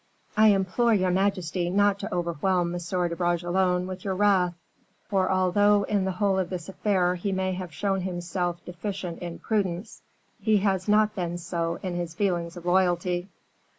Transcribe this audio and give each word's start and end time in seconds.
"I 0.35 0.47
implore 0.47 0.95
your 0.95 1.11
majesty 1.11 1.69
not 1.69 1.99
to 1.99 2.11
overwhelm 2.11 2.73
M. 2.73 2.79
de 3.07 3.15
Bragelonne 3.15 3.85
with 3.85 4.03
your 4.03 4.15
wrath, 4.15 4.55
for 5.07 5.29
although 5.29 5.83
in 5.83 6.05
the 6.05 6.13
whole 6.13 6.39
of 6.39 6.49
this 6.49 6.67
affair 6.67 7.13
he 7.13 7.31
may 7.31 7.51
have 7.51 7.71
shown 7.71 8.01
himself 8.01 8.65
deficient 8.65 9.19
in 9.19 9.37
prudence, 9.37 10.01
he 10.39 10.57
has 10.57 10.87
not 10.87 11.13
been 11.13 11.37
so 11.37 11.77
in 11.83 11.93
his 11.93 12.15
feelings 12.15 12.57
of 12.57 12.65
loyalty." 12.65 13.29